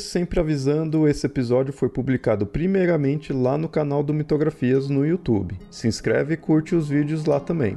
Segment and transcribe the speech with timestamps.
[0.00, 5.54] Sempre avisando, esse episódio foi publicado primeiramente lá no canal do Mitografias no YouTube.
[5.70, 7.76] Se inscreve e curte os vídeos lá também.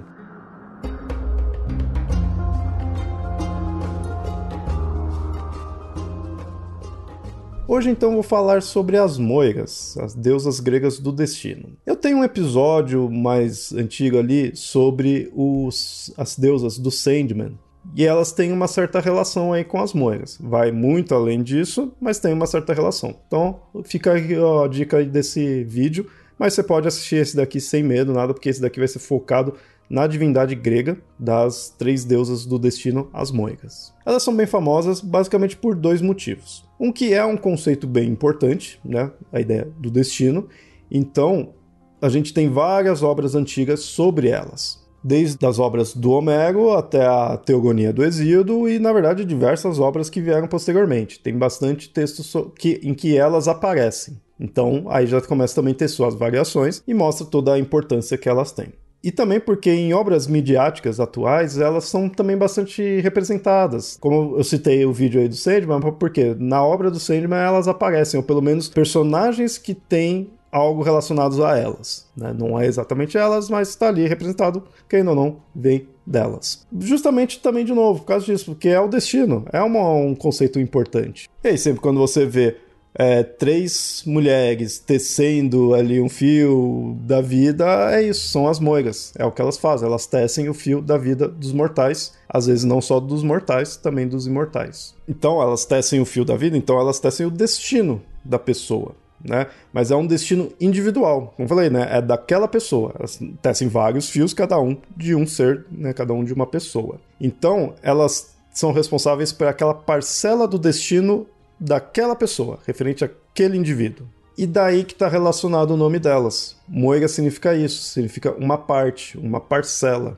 [7.67, 11.77] Hoje então vou falar sobre as Moiras, as deusas gregas do destino.
[11.85, 17.59] Eu tenho um episódio mais antigo ali sobre os, as deusas do Sandman,
[17.95, 20.38] e elas têm uma certa relação aí com as moedas.
[20.39, 23.15] Vai muito além disso, mas tem uma certa relação.
[23.27, 28.34] Então, fica a dica desse vídeo, mas você pode assistir esse daqui sem medo, nada,
[28.34, 29.55] porque esse daqui vai ser focado
[29.90, 33.93] na divindade grega das três deusas do destino, as moegas.
[34.05, 36.63] Elas são bem famosas basicamente por dois motivos.
[36.79, 40.48] Um que é um conceito bem importante, né, a ideia do destino.
[40.91, 41.54] Então,
[41.99, 47.37] a gente tem várias obras antigas sobre elas desde as obras do Homero até a
[47.37, 51.19] Teogonia do Exíodo e, na verdade, diversas obras que vieram posteriormente.
[51.19, 54.17] Tem bastante texto que, em que elas aparecem.
[54.39, 58.29] Então, aí já começa também a ter suas variações e mostra toda a importância que
[58.29, 58.71] elas têm.
[59.01, 63.97] E também porque em obras midiáticas atuais elas são também bastante representadas.
[63.99, 68.17] Como eu citei o vídeo aí do Sandman, porque na obra do Sandman elas aparecem,
[68.17, 72.07] ou pelo menos personagens que têm algo relacionado a elas.
[72.16, 72.33] Né?
[72.38, 76.66] Não é exatamente elas, mas está ali representado, quem ou não, vem delas.
[76.79, 80.59] Justamente também, de novo, por causa disso, porque é o destino, é uma, um conceito
[80.59, 81.29] importante.
[81.44, 82.57] E aí, sempre quando você vê
[82.95, 89.13] é, três mulheres tecendo ali um fio da vida, é isso, são as moiras.
[89.17, 92.63] É o que elas fazem, elas tecem o fio da vida dos mortais, às vezes
[92.63, 94.95] não só dos mortais, também dos imortais.
[95.07, 99.47] Então elas tecem o fio da vida, então elas tecem o destino da pessoa né?
[99.74, 101.88] Mas é um destino individual, como falei, né?
[101.91, 102.94] É daquela pessoa.
[102.97, 105.94] Elas tecem vários fios, cada um de um ser, né?
[105.94, 107.00] Cada um de uma pessoa.
[107.19, 111.28] Então, elas são responsáveis por aquela parcela do destino
[111.59, 114.07] daquela pessoa, referente àquele indivíduo.
[114.38, 116.56] E daí que está relacionado o nome delas.
[116.68, 120.18] Moira significa isso, significa uma parte, uma parcela,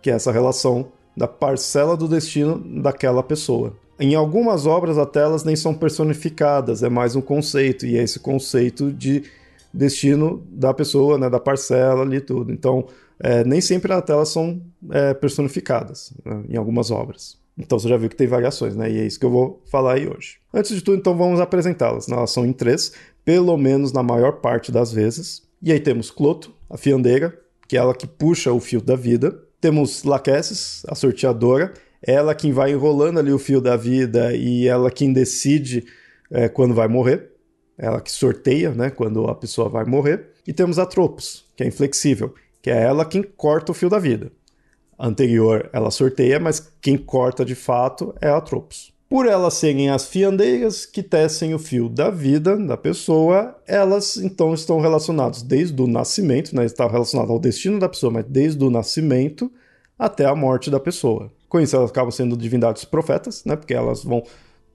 [0.00, 3.74] que é essa relação da parcela do destino daquela pessoa.
[3.98, 8.20] Em algumas obras até elas nem são personificadas, é mais um conceito, e é esse
[8.20, 9.24] conceito de
[9.72, 12.52] destino da pessoa, né, da parcela ali tudo.
[12.52, 12.86] Então,
[13.20, 17.36] é, nem sempre até elas são é, personificadas né, em algumas obras.
[17.58, 18.88] Então você já viu que tem variações, né?
[18.88, 20.36] E é isso que eu vou falar aí hoje.
[20.54, 22.08] Antes de tudo, então vamos apresentá-las.
[22.08, 22.92] Elas são em três,
[23.24, 25.42] pelo menos na maior parte das vezes.
[25.60, 27.36] E aí temos Cloto, a fiandeira,
[27.66, 29.36] que é ela que puxa o fio da vida.
[29.60, 34.90] Temos Laquesis, a sorteadora, ela quem vai enrolando ali o fio da vida e ela
[34.90, 35.84] quem decide
[36.30, 37.30] é, quando vai morrer,
[37.76, 40.30] ela que sorteia, né, quando a pessoa vai morrer.
[40.46, 43.98] E temos a Tropos, que é inflexível, que é ela quem corta o fio da
[43.98, 44.32] vida.
[44.98, 48.92] A anterior ela sorteia, mas quem corta de fato é a Tropos.
[49.08, 54.52] Por elas serem as fiandeiras que tecem o fio da vida da pessoa, elas então
[54.52, 58.68] estão relacionadas desde o nascimento, né, está relacionado ao destino da pessoa, mas desde o
[58.68, 59.50] nascimento
[59.98, 61.32] até a morte da pessoa.
[61.48, 63.56] Com isso, elas acabam sendo divindades profetas, né?
[63.56, 64.22] Porque elas vão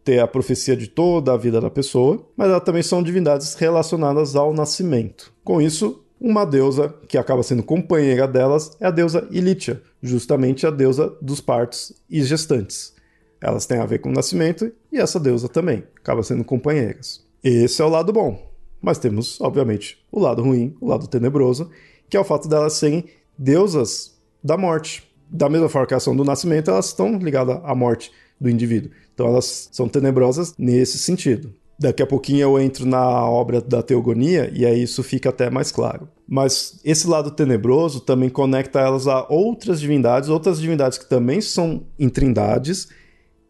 [0.04, 4.36] ter a profecia de toda a vida da pessoa, mas elas também são divindades relacionadas
[4.36, 5.32] ao nascimento.
[5.44, 10.72] Com isso, uma deusa que acaba sendo companheira delas é a deusa Ilítia, justamente a
[10.72, 12.94] deusa dos partos e gestantes.
[13.40, 17.24] Elas têm a ver com o nascimento e essa deusa também acaba sendo companheiras.
[17.44, 18.52] Esse é o lado bom.
[18.82, 21.70] Mas temos, obviamente, o lado ruim, o lado tenebroso,
[22.10, 23.06] que é o fato delas serem
[23.38, 27.74] deusas da morte da mesma forma que a ação do nascimento, elas estão ligadas à
[27.74, 28.92] morte do indivíduo.
[29.14, 31.54] Então elas são tenebrosas nesse sentido.
[31.80, 35.72] Daqui a pouquinho eu entro na obra da teogonia e aí isso fica até mais
[35.72, 36.08] claro.
[36.28, 41.84] Mas esse lado tenebroso também conecta elas a outras divindades, outras divindades que também são
[41.98, 42.88] em trindades,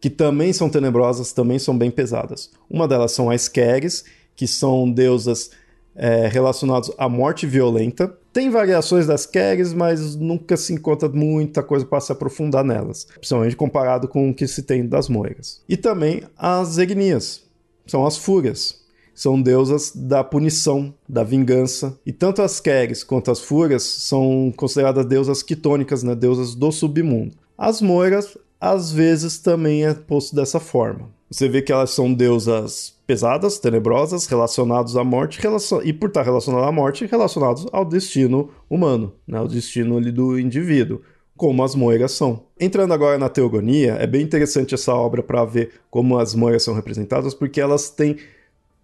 [0.00, 2.50] que também são tenebrosas, também são bem pesadas.
[2.68, 4.04] Uma delas são as Keres,
[4.34, 5.50] que são deusas
[5.96, 8.12] é, relacionadas à morte violenta.
[8.32, 13.56] Tem variações das Keres, mas nunca se encontra muita coisa para se aprofundar nelas, principalmente
[13.56, 15.62] comparado com o que se tem das Moiras.
[15.68, 17.44] E também as Egnias,
[17.86, 18.82] são as Fúrias.
[19.14, 21.96] São deusas da punição, da vingança.
[22.04, 26.16] E tanto as Keres quanto as Fúrias são consideradas deusas quitônicas, né?
[26.16, 27.36] deusas do submundo.
[27.56, 31.08] As Moiras, às vezes, também é posto dessa forma.
[31.30, 35.80] Você vê que elas são deusas pesadas, tenebrosas, relacionados à morte, relacion...
[35.82, 39.40] e por estar relacionados à morte, relacionados ao destino humano, né?
[39.40, 41.02] o destino do indivíduo,
[41.36, 42.44] como as moiras são.
[42.58, 46.74] Entrando agora na teogonia, é bem interessante essa obra para ver como as moiras são
[46.74, 48.16] representadas, porque elas têm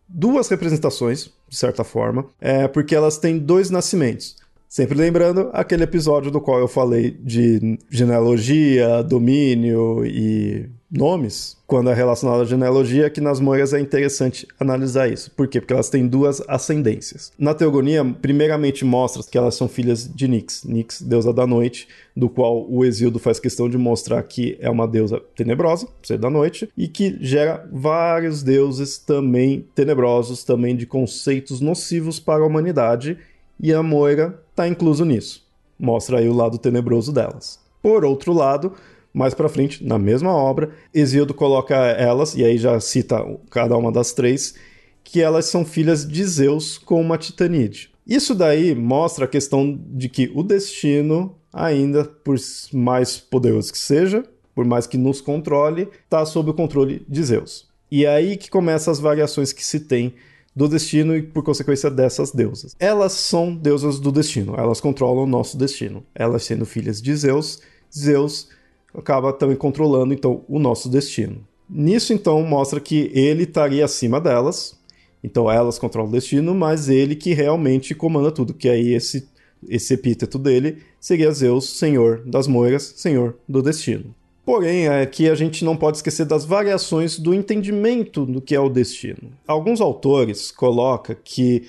[0.08, 4.37] duas representações, de certa forma, é porque elas têm dois nascimentos.
[4.69, 11.94] Sempre lembrando aquele episódio do qual eu falei de genealogia, domínio e nomes, quando é
[11.94, 15.31] relacionado à genealogia, que nas moiras é interessante analisar isso.
[15.31, 15.60] Por quê?
[15.60, 17.32] Porque elas têm duas ascendências.
[17.38, 22.28] Na teogonia, primeiramente mostra que elas são filhas de Nix, Nix, deusa da noite, do
[22.28, 26.69] qual o Exildo faz questão de mostrar que é uma deusa tenebrosa, ser da noite,
[26.76, 33.16] e que gera vários deuses também tenebrosos, também de conceitos nocivos para a humanidade,
[33.60, 35.46] e a Moira está incluso nisso.
[35.78, 37.60] Mostra aí o lado tenebroso delas.
[37.82, 38.75] Por outro lado,
[39.12, 43.90] mais para frente, na mesma obra, Exildo coloca elas, e aí já cita cada uma
[43.90, 44.54] das três,
[45.02, 47.90] que elas são filhas de Zeus com uma titanide.
[48.06, 52.36] Isso daí mostra a questão de que o destino, ainda por
[52.72, 54.24] mais poderoso que seja,
[54.54, 57.68] por mais que nos controle, está sob o controle de Zeus.
[57.90, 60.14] E é aí que começam as variações que se tem
[60.54, 62.74] do destino e por consequência dessas deusas.
[62.78, 66.04] Elas são deusas do destino, elas controlam o nosso destino.
[66.14, 67.60] Elas sendo filhas de Zeus,
[67.96, 68.48] Zeus
[68.94, 71.46] acaba também controlando então o nosso destino.
[71.69, 74.78] Nisso então mostra que ele estaria acima delas.
[75.22, 79.28] Então elas controlam o destino, mas ele que realmente comanda tudo, que aí esse
[79.69, 84.14] esse epíteto dele seria Zeus, senhor das moiras, senhor do destino.
[84.44, 88.70] Porém, é a gente não pode esquecer das variações do entendimento do que é o
[88.70, 89.31] destino.
[89.46, 91.69] Alguns autores colocam que,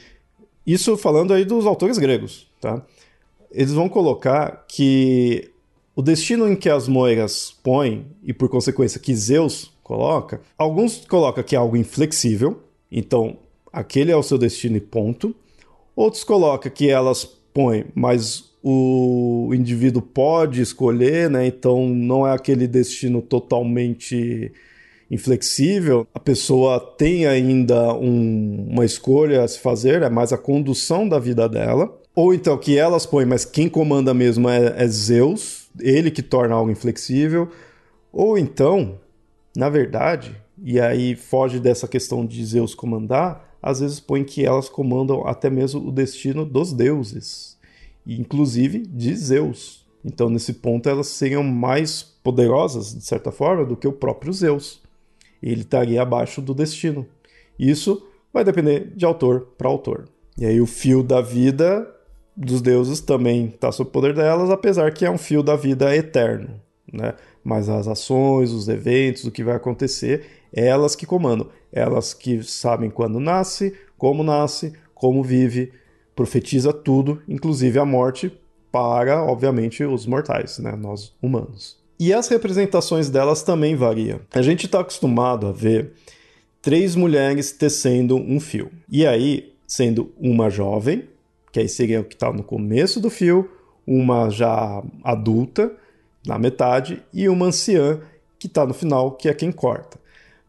[0.66, 2.84] isso falando aí dos autores gregos, tá?
[3.52, 5.51] Eles vão colocar que
[5.96, 11.44] o destino em que as moiras põem, e por consequência que Zeus coloca, alguns colocam
[11.44, 12.62] que é algo inflexível,
[12.92, 13.38] então
[13.72, 15.36] aquele é o seu destino e ponto.
[15.96, 21.48] Outros colocam que elas põem, mas o indivíduo pode escolher, né?
[21.48, 24.52] Então não é aquele destino totalmente
[25.10, 26.08] inflexível.
[26.14, 31.20] A pessoa tem ainda um, uma escolha a se fazer, é mais a condução da
[31.20, 32.01] vida dela.
[32.16, 36.56] Ou então que elas põem, mas quem comanda mesmo é, é Zeus, ele que torna
[36.56, 37.50] algo inflexível.
[38.12, 39.00] Ou então,
[39.56, 44.68] na verdade, e aí foge dessa questão de Zeus comandar, às vezes põe que elas
[44.68, 47.60] comandam até mesmo o destino dos deuses
[48.06, 49.86] inclusive de Zeus.
[50.04, 54.82] Então, nesse ponto, elas seriam mais poderosas, de certa forma, do que o próprio Zeus.
[55.42, 57.06] Ele estaria abaixo do destino.
[57.58, 60.08] Isso vai depender de autor para autor.
[60.38, 61.88] E aí, o fio da vida
[62.36, 65.96] dos deuses também está sob o poder delas, apesar que é um fio da vida
[65.96, 66.60] eterno.
[66.92, 67.14] Né?
[67.44, 71.48] Mas as ações, os eventos, o que vai acontecer, é elas que comandam.
[71.72, 75.72] Elas que sabem quando nasce, como nasce, como vive,
[76.16, 78.32] profetiza tudo, inclusive a morte,
[78.72, 80.76] para, obviamente, os mortais, né?
[80.76, 81.80] nós humanos.
[82.00, 84.22] E as representações delas também variam.
[84.34, 85.94] A gente está acostumado a ver
[86.62, 88.72] três mulheres tecendo um fio.
[88.90, 91.04] E aí, sendo uma jovem,
[91.52, 93.50] que aí seria o que está no começo do fio,
[93.86, 95.72] uma já adulta,
[96.26, 98.00] na metade, e uma anciã,
[98.40, 100.00] que está no final, que é quem corta.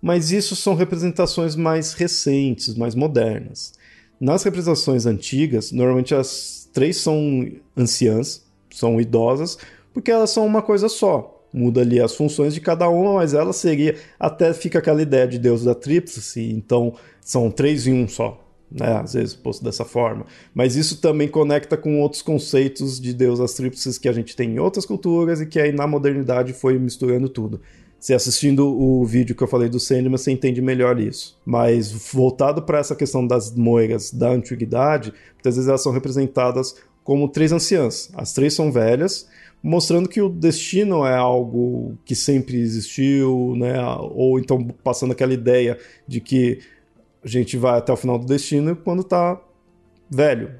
[0.00, 3.72] Mas isso são representações mais recentes, mais modernas.
[4.20, 9.58] Nas representações antigas, normalmente as três são anciãs, são idosas,
[9.92, 11.40] porque elas são uma coisa só.
[11.52, 13.96] Muda ali as funções de cada uma, mas ela seria.
[14.18, 18.41] Até fica aquela ideia de Deus da tríplice, então são três em um só.
[18.74, 20.24] Né, às vezes posto dessa forma.
[20.54, 24.52] Mas isso também conecta com outros conceitos de Deus das tríplices que a gente tem
[24.52, 27.60] em outras culturas e que aí na modernidade foi misturando tudo.
[28.02, 31.38] Você assistindo o vídeo que eu falei do Sandman, você entende melhor isso.
[31.46, 36.74] Mas voltado para essa questão das moiras da antiguidade, muitas vezes elas são representadas
[37.04, 38.10] como três anciãs.
[38.14, 39.28] As três são velhas,
[39.62, 43.74] mostrando que o destino é algo que sempre existiu, né?
[44.12, 46.58] Ou então passando aquela ideia de que
[47.24, 49.40] a gente vai até o final do destino quando está
[50.10, 50.54] velho.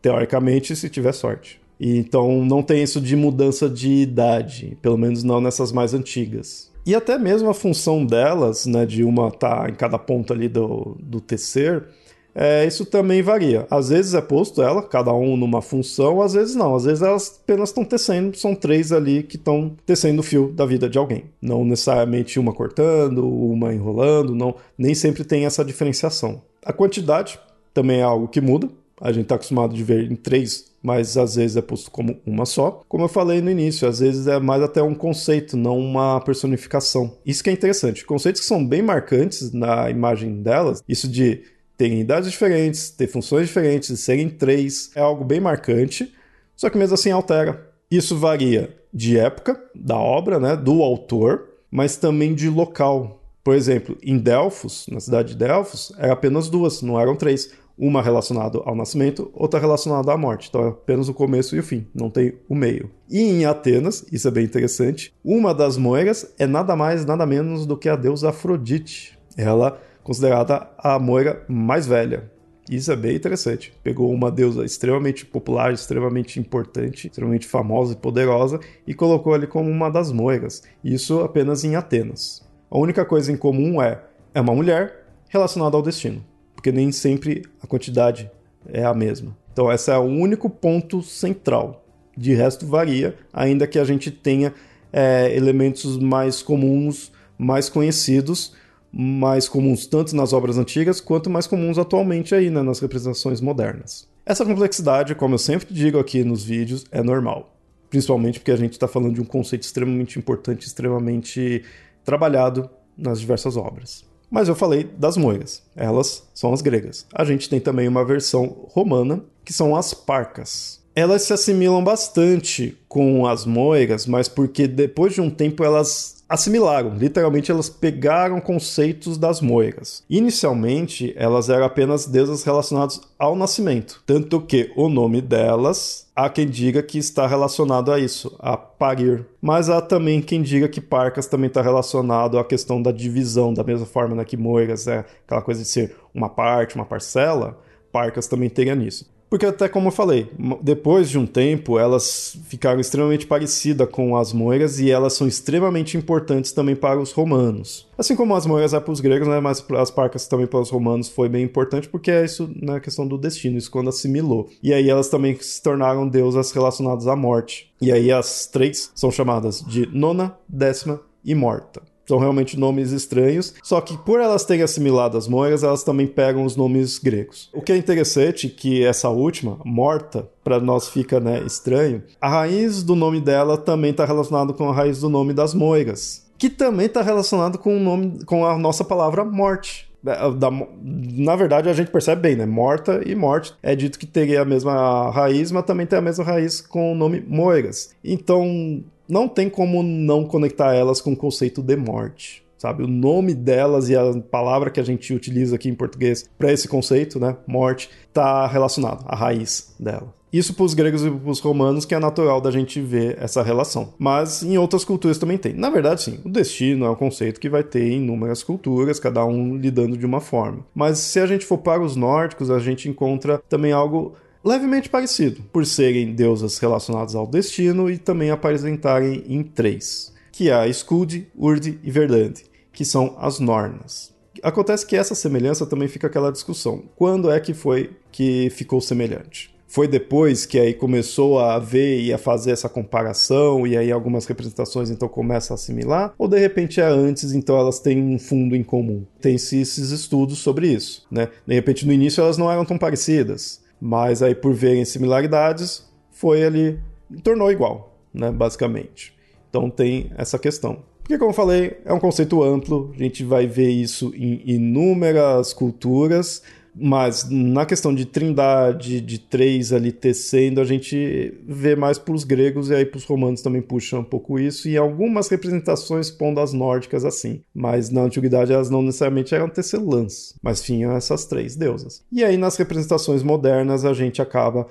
[0.00, 1.60] Teoricamente, se tiver sorte.
[1.80, 6.72] E então não tem isso de mudança de idade, pelo menos não nessas mais antigas.
[6.86, 10.96] E até mesmo a função delas, né, de uma tá em cada ponta ali do,
[11.00, 11.84] do tecer,
[12.34, 13.66] é, isso também varia.
[13.70, 16.74] Às vezes é posto ela, cada um numa função, às vezes não.
[16.74, 20.66] Às vezes elas apenas estão tecendo, são três ali que estão tecendo o fio da
[20.66, 21.24] vida de alguém.
[21.40, 26.42] Não necessariamente uma cortando, uma enrolando, não, nem sempre tem essa diferenciação.
[26.64, 27.38] A quantidade
[27.72, 28.68] também é algo que muda.
[29.00, 32.44] A gente está acostumado de ver em três mas às vezes é posto como uma
[32.44, 32.82] só.
[32.86, 37.16] Como eu falei no início, às vezes é mais até um conceito, não uma personificação.
[37.24, 38.04] Isso que é interessante.
[38.04, 41.40] Conceitos que são bem marcantes na imagem delas, isso de
[41.76, 46.12] terem idades diferentes, ter funções diferentes, serem três, é algo bem marcante,
[46.56, 47.72] só que mesmo assim altera.
[47.90, 53.20] Isso varia de época da obra, né, do autor, mas também de local.
[53.42, 57.50] Por exemplo, em Delfos, na cidade de Delfos, era apenas duas, não eram três.
[57.76, 60.48] Uma relacionada ao nascimento, outra relacionada à morte.
[60.48, 62.88] Então é apenas o começo e o fim, não tem o meio.
[63.10, 67.66] E em Atenas, isso é bem interessante, uma das moiras é nada mais, nada menos
[67.66, 69.18] do que a deusa Afrodite.
[69.36, 72.30] Ela considerada a moira mais velha.
[72.70, 73.72] Isso é bem interessante.
[73.82, 79.68] Pegou uma deusa extremamente popular, extremamente importante, extremamente famosa e poderosa e colocou ali como
[79.68, 80.62] uma das moiras.
[80.82, 82.42] Isso apenas em Atenas.
[82.70, 84.00] A única coisa em comum é
[84.34, 88.30] é uma mulher relacionada ao destino, porque nem sempre a quantidade
[88.66, 89.36] é a mesma.
[89.52, 91.86] Então esse é o único ponto central.
[92.16, 94.52] De resto varia, ainda que a gente tenha
[94.92, 98.54] é, elementos mais comuns, mais conhecidos,
[98.96, 104.06] mais comuns tanto nas obras antigas quanto mais comuns atualmente aí né, nas representações modernas.
[104.24, 107.56] Essa complexidade, como eu sempre digo aqui nos vídeos, é normal.
[107.90, 111.64] Principalmente porque a gente está falando de um conceito extremamente importante, extremamente
[112.04, 114.04] trabalhado nas diversas obras.
[114.30, 117.06] Mas eu falei das moiras, elas são as gregas.
[117.12, 120.83] A gente tem também uma versão romana, que são as parcas.
[120.94, 126.96] Elas se assimilam bastante com as moiras, mas porque depois de um tempo elas assimilaram,
[126.96, 130.02] literalmente elas pegaram conceitos das moiras.
[130.08, 136.48] Inicialmente, elas eram apenas deusas relacionadas ao nascimento, tanto que o nome delas há quem
[136.48, 139.26] diga que está relacionado a isso, a parir.
[139.40, 143.64] Mas há também quem diga que Parcas também está relacionado à questão da divisão, da
[143.64, 147.58] mesma forma né, que Moiras é aquela coisa de ser uma parte, uma parcela,
[147.92, 149.13] Parcas também teria nisso.
[149.28, 150.30] Porque até como eu falei,
[150.62, 155.96] depois de um tempo elas ficaram extremamente parecidas com as moiras e elas são extremamente
[155.96, 157.88] importantes também para os romanos.
[157.98, 160.70] Assim como as moiras é para os gregos, né, mas as parcas também para os
[160.70, 164.48] romanos foi bem importante porque é isso na né, questão do destino, isso quando assimilou.
[164.62, 167.72] E aí elas também se tornaram deusas relacionadas à morte.
[167.80, 173.54] E aí as três são chamadas de nona, décima e morta são realmente nomes estranhos,
[173.62, 177.50] só que por elas terem assimilado as moiras, elas também pegam os nomes gregos.
[177.52, 182.28] O que é interessante é que essa última, Morta, para nós fica né, estranho, a
[182.28, 186.50] raiz do nome dela também está relacionado com a raiz do nome das moiras, que
[186.50, 189.88] também está relacionado com o nome, com a nossa palavra morte.
[190.02, 190.50] Da, da,
[190.82, 192.44] na verdade, a gente percebe bem, né?
[192.44, 193.54] Morta e morte.
[193.62, 196.94] É dito que teria a mesma raiz, mas também tem a mesma raiz com o
[196.94, 197.94] nome Moiras.
[198.04, 202.44] Então, não tem como não conectar elas com o conceito de morte.
[202.56, 206.50] Sabe, o nome delas e a palavra que a gente utiliza aqui em português para
[206.50, 210.14] esse conceito, né, morte, está relacionado à raiz dela.
[210.34, 213.40] Isso para os gregos e para os romanos que é natural da gente ver essa
[213.40, 213.94] relação.
[213.96, 215.52] Mas em outras culturas também tem.
[215.52, 219.24] Na verdade, sim, o destino é um conceito que vai ter em inúmeras culturas, cada
[219.24, 220.66] um lidando de uma forma.
[220.74, 225.42] Mas se a gente for para os nórdicos, a gente encontra também algo levemente parecido,
[225.52, 231.28] por serem deusas relacionadas ao destino e também apresentarem em três, que é a Skuld,
[231.34, 234.12] Urd e Verdande, que são as Nornas.
[234.42, 236.82] Acontece que essa semelhança também fica aquela discussão.
[236.96, 239.54] Quando é que foi que ficou semelhante?
[239.66, 244.24] Foi depois que aí começou a ver e a fazer essa comparação e aí algumas
[244.24, 246.14] representações então começam a assimilar?
[246.16, 249.04] Ou de repente é antes, então elas têm um fundo em comum?
[249.20, 251.28] Tem-se esses estudos sobre isso, né?
[251.44, 256.42] De repente no início elas não eram tão parecidas, mas aí, por verem similaridades, foi
[256.42, 256.80] ali,
[257.22, 259.14] tornou igual, né, basicamente.
[259.50, 260.78] Então tem essa questão.
[261.02, 265.52] Porque, como eu falei, é um conceito amplo, a gente vai ver isso em inúmeras
[265.52, 266.42] culturas,
[266.74, 272.24] mas na questão de trindade, de três ali tecendo, a gente vê mais para os
[272.24, 276.40] gregos e aí para os romanos também puxam um pouco isso, e algumas representações pondo
[276.40, 277.42] as nórdicas assim.
[277.54, 282.02] Mas na antiguidade elas não necessariamente eram tecelãs, mas tinham essas três deusas.
[282.10, 284.66] E aí nas representações modernas a gente acaba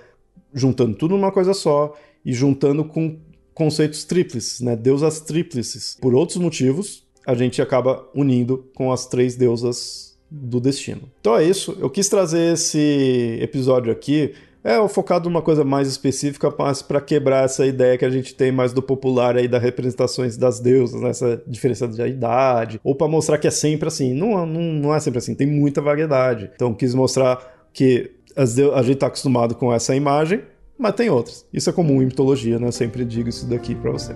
[0.54, 1.96] juntando tudo numa coisa só
[2.26, 3.18] e juntando com
[3.54, 4.76] conceitos tríplices, né?
[4.76, 5.98] Deusas tríplices.
[6.02, 11.04] Por outros motivos, a gente acaba unindo com as três deusas do destino.
[11.22, 16.54] Então é isso, eu quis trazer esse episódio aqui é focado numa coisa mais específica,
[16.58, 20.38] mas para quebrar essa ideia que a gente tem mais do popular aí das representações
[20.38, 21.42] das deusas, nessa né?
[21.46, 24.14] diferença de idade, ou para mostrar que é sempre assim.
[24.14, 26.50] Não, não, não é sempre assim, tem muita variedade.
[26.56, 30.42] Então quis mostrar que a gente está acostumado com essa imagem,
[30.78, 31.46] mas tem outras.
[31.52, 32.68] Isso é comum em mitologia, né?
[32.68, 34.16] Eu sempre digo isso daqui para você.